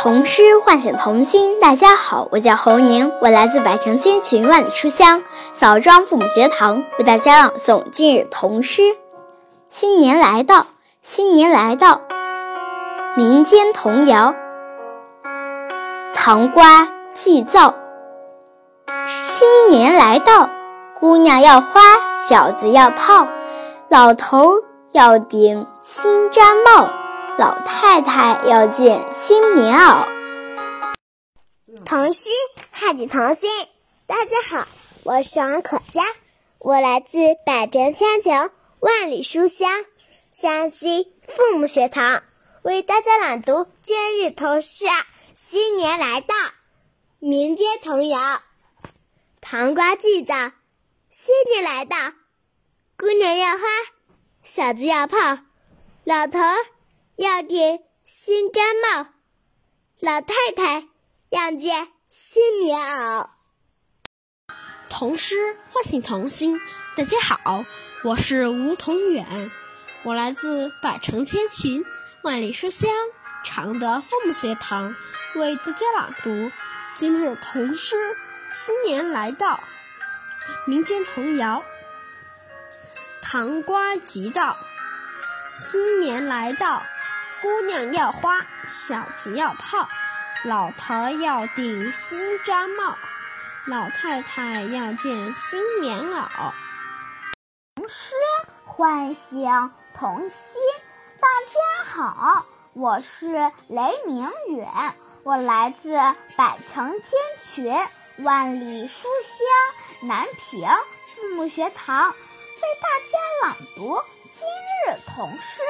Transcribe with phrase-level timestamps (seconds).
[0.00, 1.58] 童诗唤醒童心。
[1.58, 8.96] 大家好，我叫侯宁，我来自百城千群万里书香枣庄父母学堂，为大家朗诵今日童诗。
[9.68, 10.68] 新年来到，
[11.02, 12.02] 新年来到，
[13.16, 14.36] 民间童谣。
[16.14, 17.74] 糖瓜祭灶，
[19.08, 20.48] 新年来到，
[21.00, 21.80] 姑娘要花，
[22.14, 23.26] 小子要炮，
[23.88, 24.62] 老头
[24.92, 26.88] 要顶新毡帽。
[27.38, 30.08] 老太太要件新棉袄。
[31.84, 32.30] 童诗
[32.72, 33.48] 唤醒童心。
[34.08, 34.66] 大家好，
[35.04, 36.02] 我是王可佳，
[36.58, 39.70] 我来自百城千穷万里书香
[40.32, 42.24] 山西父母学堂，
[42.62, 44.86] 为大家朗读今日童诗。
[45.36, 46.34] 新年来到，
[47.20, 48.18] 民间童谣：
[49.40, 50.34] 糖瓜祭灶。
[51.08, 51.96] 新年来到，
[52.96, 53.62] 姑娘要花，
[54.42, 55.16] 小子要炮，
[56.02, 56.40] 老头。
[57.18, 59.08] 要顶新毡帽，
[59.98, 60.86] 老太太
[61.30, 63.28] 要件新棉袄。
[64.88, 66.60] 童诗唤醒童心。
[66.94, 67.64] 大家好，
[68.04, 69.50] 我是吴同远，
[70.04, 71.84] 我来自百城千群
[72.22, 72.88] 万里书香
[73.42, 74.94] 常德父母学堂，
[75.34, 76.52] 为大家朗读
[76.94, 77.96] 今日童诗。
[78.52, 79.64] 新年来到，
[80.68, 81.64] 民间童谣：
[83.20, 84.56] 糖瓜祭灶。
[85.56, 86.84] 新年来到。
[87.40, 89.88] 姑娘要花，小子要炮，
[90.44, 92.98] 老头儿要顶新毡帽，
[93.64, 96.26] 老太太要件新棉袄。
[97.76, 98.14] 童诗
[98.64, 100.60] 唤醒童心，
[101.20, 104.68] 大家好，我是雷明远，
[105.22, 105.96] 我来自
[106.36, 107.10] 百城千
[107.54, 107.72] 群
[108.24, 110.68] 万里书香南平
[111.14, 112.14] 父母学堂，为
[112.82, 114.48] 大家朗读今
[114.88, 115.62] 日童诗。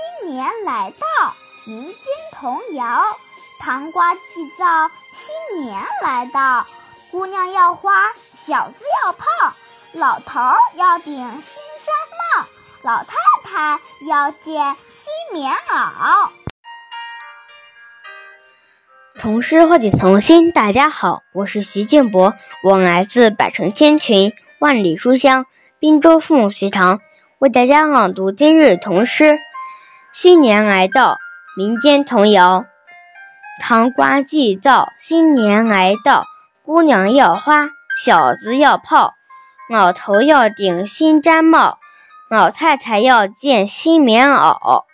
[0.00, 1.34] 新年来到，
[1.66, 1.94] 民间
[2.32, 3.02] 童谣：
[3.60, 4.20] 糖瓜祭
[4.58, 4.90] 灶。
[5.12, 6.66] 新年来到，
[7.10, 7.92] 姑娘要花，
[8.34, 9.26] 小子要炮，
[9.92, 10.40] 老头
[10.76, 12.46] 要顶新毡帽，
[12.82, 13.78] 老太太
[14.08, 16.30] 要件新棉袄。
[19.18, 20.50] 童诗唤醒童心。
[20.52, 22.32] 大家好，我是徐建博，
[22.64, 25.44] 我来自百城千群万里书香
[25.78, 27.00] 滨州父母学堂，
[27.38, 29.38] 为大家朗读今日童诗。
[30.12, 31.18] 新年来到，
[31.56, 32.66] 民间童谣：
[33.60, 34.92] 糖瓜祭灶。
[34.98, 36.26] 新年来到，
[36.62, 37.70] 姑娘要花，
[38.04, 39.14] 小子要炮，
[39.70, 41.78] 老头要顶新毡帽，
[42.28, 44.84] 老太太要件新棉袄。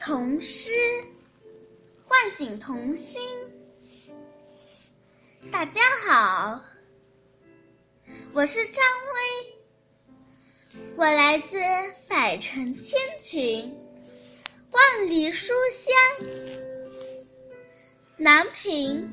[0.00, 0.70] 童诗
[2.06, 3.20] 唤醒童心。
[5.52, 6.60] 大家好，
[8.32, 8.84] 我是张
[10.74, 11.58] 薇，我来自
[12.08, 13.76] 百城千群、
[14.72, 15.92] 万里书香
[18.16, 19.10] 南平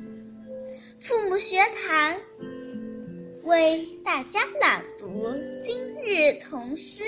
[1.00, 2.16] 父母学堂，
[3.42, 7.02] 为大家朗读今日童诗。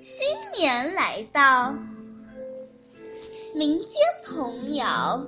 [0.00, 0.26] 新
[0.56, 1.74] 年来到，
[3.54, 3.90] 民间
[4.24, 5.26] 童谣。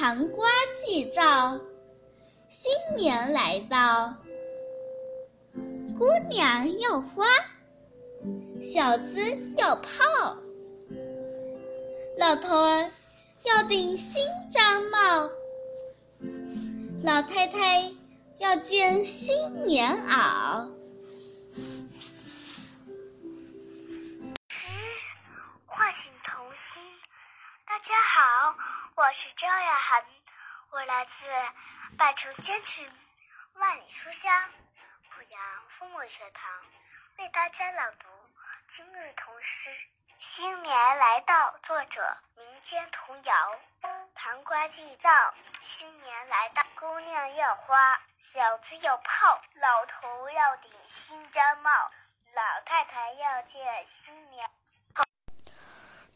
[0.00, 1.60] 糖瓜祭灶，
[2.48, 4.14] 新年来到，
[5.98, 7.26] 姑娘要花，
[8.62, 9.20] 小子
[9.58, 10.38] 要炮，
[12.16, 12.90] 老头儿
[13.42, 15.30] 要顶新毡帽，
[17.02, 17.92] 老太太
[18.38, 20.79] 要件新棉袄。
[29.00, 30.04] 我是张雅涵，
[30.68, 31.26] 我来自
[31.96, 32.86] 百城千群
[33.54, 34.30] 万里书香
[35.08, 35.40] 濮阳
[35.70, 36.62] 父母学堂，
[37.16, 38.08] 为大家朗读
[38.68, 39.70] 今日童诗。
[40.18, 43.60] 新年来到，作者民间童谣。
[44.14, 45.32] 糖瓜祭灶，
[45.62, 51.90] 新年来到，姑娘要花，小子要炮，老头要顶新毡帽，
[52.34, 54.49] 老太太要见新娘。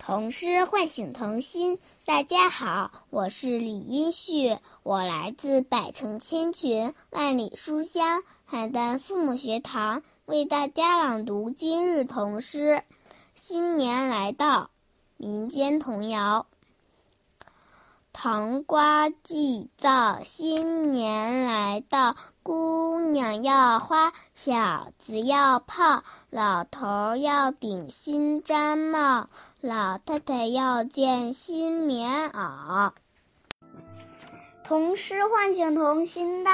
[0.06, 1.78] 童诗唤醒童心。
[2.04, 12.82] 大家好，我是李英旭，我来自百城千群万里书香邯郸父母学堂，为大家朗读今日童诗。
[13.34, 14.68] 新年来到，
[15.16, 16.44] 民间童谣。
[18.14, 22.14] 糖瓜祭灶，新年来到，
[22.44, 29.28] 姑娘要花，小子要泡，老头要顶新毡帽，
[29.61, 32.93] 老太太要件新棉袄。
[34.62, 36.50] 童诗唤醒童心的。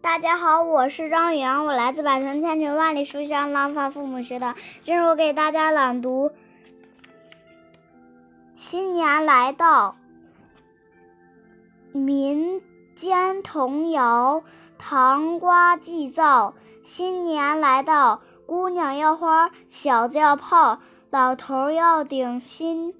[0.00, 4.56] 大家好，我是张宇阳，我来自百城千群万里书香廊坊父母学堂。
[4.80, 6.30] 今日我给大家朗读
[8.54, 9.90] 《新年来到》
[11.92, 12.62] 民
[12.94, 14.42] 间童谣：
[14.78, 20.78] 糖瓜祭灶，新年来到，姑娘要花，小子要炮，
[21.10, 22.94] 老头要顶新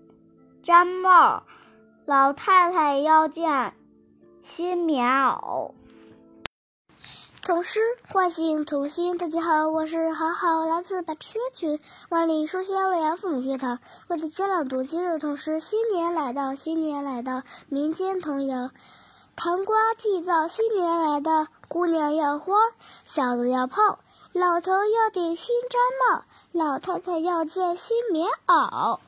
[0.62, 1.42] 毡帽，
[2.04, 3.74] 老太太要件
[4.40, 5.72] 新棉袄。
[7.44, 9.18] 童诗唤醒童心。
[9.18, 15.58] 大家好，我是好好，来自百千群万里书香洛阳父母学堂，为大家朗读今日童诗。
[15.58, 18.70] 新年来到，新年来到，民间童谣：
[19.34, 22.54] 糖瓜祭灶，新年来到，姑娘要花，
[23.04, 23.98] 小子要炮，
[24.32, 26.22] 老头要顶新毡帽，
[26.52, 29.00] 老太太要件新棉袄。